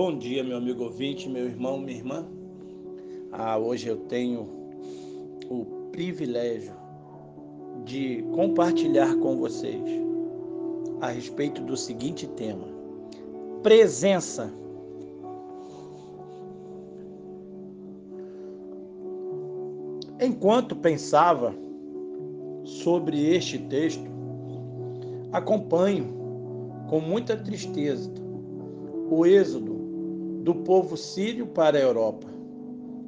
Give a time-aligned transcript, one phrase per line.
[0.00, 2.24] Bom dia, meu amigo ouvinte, meu irmão, minha irmã.
[3.32, 4.48] Ah, hoje eu tenho
[5.50, 6.72] o privilégio
[7.84, 9.82] de compartilhar com vocês
[11.00, 12.64] a respeito do seguinte tema:
[13.64, 14.52] presença.
[20.20, 21.52] Enquanto pensava
[22.62, 24.08] sobre este texto,
[25.32, 26.06] acompanho
[26.88, 28.08] com muita tristeza
[29.10, 29.77] o êxodo
[30.38, 32.26] do povo sírio para a Europa.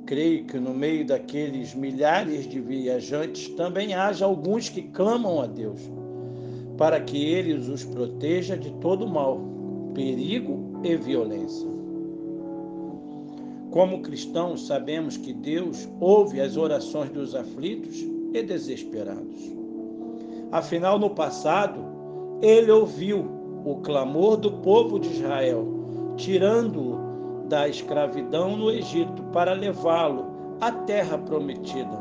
[0.07, 5.81] Creio que no meio daqueles milhares de viajantes também haja alguns que clamam a Deus,
[6.77, 9.41] para que ele os proteja de todo mal,
[9.95, 11.69] perigo e violência.
[13.71, 18.05] Como cristãos, sabemos que Deus ouve as orações dos aflitos
[18.35, 19.41] e desesperados.
[20.51, 21.81] Afinal, no passado,
[22.43, 23.25] ele ouviu
[23.65, 25.69] o clamor do povo de Israel,
[26.17, 27.00] tirando-o
[27.51, 31.99] da escravidão no Egito para levá-lo à terra prometida,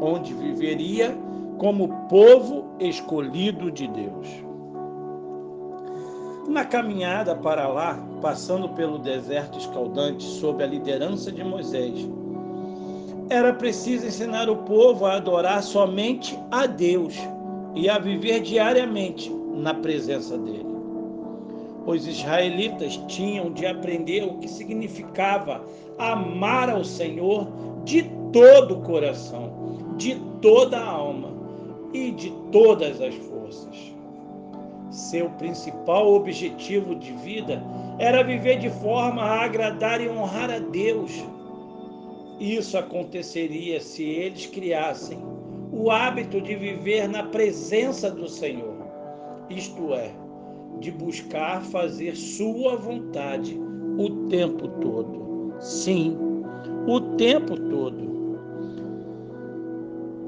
[0.00, 1.12] onde viveria
[1.58, 4.28] como povo escolhido de Deus.
[6.46, 12.08] Na caminhada para lá, passando pelo deserto escaldante sob a liderança de Moisés,
[13.28, 17.16] era preciso ensinar o povo a adorar somente a Deus
[17.74, 20.75] e a viver diariamente na presença dele
[21.86, 25.64] os israelitas tinham de aprender o que significava
[25.96, 27.48] amar ao Senhor
[27.84, 31.32] de todo o coração, de toda a alma
[31.92, 33.94] e de todas as forças.
[34.90, 37.62] Seu principal objetivo de vida
[37.98, 41.12] era viver de forma a agradar e honrar a Deus.
[42.40, 45.18] Isso aconteceria se eles criassem
[45.72, 48.74] o hábito de viver na presença do Senhor,
[49.50, 50.10] isto é,
[50.80, 53.58] de buscar fazer sua vontade
[53.98, 55.54] o tempo todo.
[55.60, 56.16] Sim,
[56.86, 58.06] o tempo todo.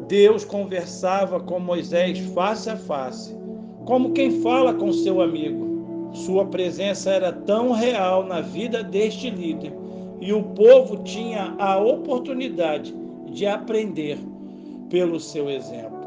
[0.08, 3.36] Deus conversava com Moisés face a face,
[3.84, 5.68] como quem fala com seu amigo.
[6.12, 9.72] Sua presença era tão real na vida deste líder
[10.20, 12.94] e o povo tinha a oportunidade
[13.26, 14.18] de aprender
[14.88, 15.98] pelo seu exemplo.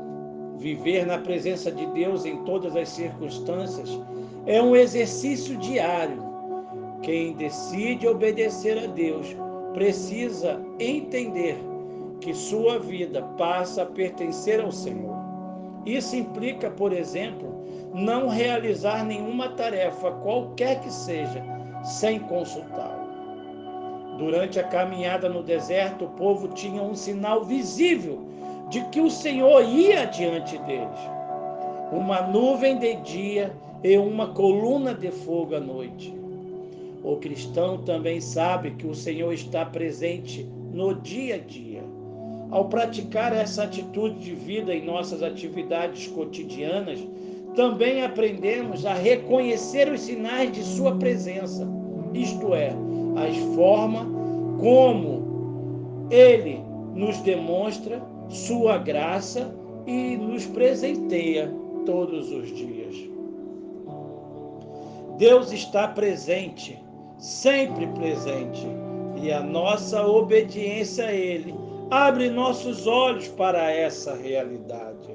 [0.58, 3.90] Viver na presença de Deus em todas as circunstâncias
[4.46, 6.32] é um exercício diário.
[7.02, 9.36] Quem decide obedecer a Deus
[9.74, 11.58] precisa entender
[12.20, 15.16] que sua vida passa a pertencer ao Senhor.
[15.86, 17.50] Isso implica, por exemplo,
[17.94, 21.44] não realizar nenhuma tarefa, qualquer que seja,
[21.84, 23.02] sem consultá-lo.
[24.18, 28.20] Durante a caminhada no deserto, o povo tinha um sinal visível
[28.70, 31.00] de que o Senhor ia diante deles.
[31.92, 33.52] Uma nuvem de dia
[33.84, 36.14] e uma coluna de fogo à noite.
[37.04, 41.82] O cristão também sabe que o Senhor está presente no dia a dia.
[42.52, 47.00] Ao praticar essa atitude de vida em nossas atividades cotidianas,
[47.56, 51.68] também aprendemos a reconhecer os sinais de Sua presença,
[52.14, 52.72] isto é,
[53.16, 54.06] as formas
[54.60, 56.62] como Ele
[56.94, 59.54] nos demonstra Sua graça
[59.88, 61.52] e nos presenteia
[61.86, 63.11] todos os dias.
[65.18, 66.82] Deus está presente,
[67.18, 68.68] sempre presente,
[69.22, 71.54] e a nossa obediência a Ele
[71.92, 75.10] abre nossos olhos para essa realidade.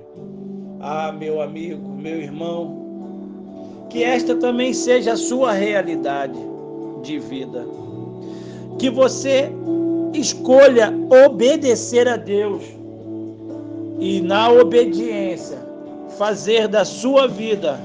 [0.81, 6.39] Ah, meu amigo, meu irmão, que esta também seja a sua realidade
[7.03, 7.67] de vida.
[8.79, 9.51] Que você
[10.13, 10.93] escolha
[11.27, 12.63] obedecer a Deus
[13.99, 15.59] e, na obediência,
[16.19, 17.81] fazer da sua vida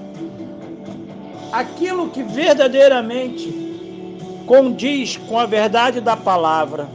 [1.51, 3.53] aquilo que verdadeiramente
[4.47, 6.89] condiz com a verdade da palavra,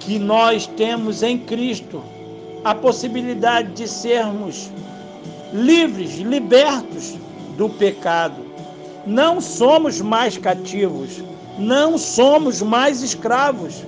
[0.00, 2.02] que nós temos em Cristo
[2.64, 4.70] a possibilidade de sermos
[5.52, 7.14] livres, libertos
[7.56, 8.44] do pecado.
[9.06, 11.22] Não somos mais cativos,
[11.58, 13.84] não somos mais escravos.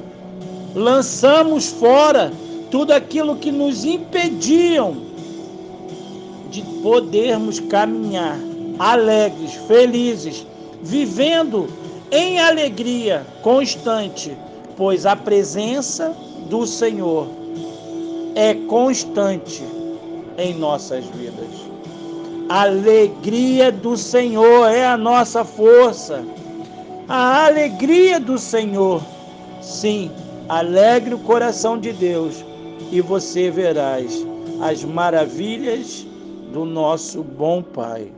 [0.74, 2.32] Lançamos fora
[2.70, 4.96] tudo aquilo que nos impediam
[6.50, 8.38] de podermos caminhar
[8.78, 10.46] alegres, felizes,
[10.82, 11.68] vivendo
[12.10, 14.36] em alegria constante,
[14.76, 16.14] pois a presença
[16.48, 17.26] do Senhor
[18.34, 19.62] é constante
[20.38, 21.48] em nossas vidas.
[22.48, 26.24] A alegria do Senhor é a nossa força.
[27.08, 29.02] A alegria do Senhor,
[29.60, 30.10] sim,
[30.48, 32.44] alegre o coração de Deus
[32.90, 34.24] e você verás
[34.62, 36.06] as maravilhas
[36.52, 38.17] do nosso bom Pai.